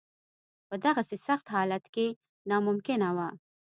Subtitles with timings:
[0.67, 2.07] په دغسې سخت حالت کې
[2.49, 3.27] ناممکنه وه.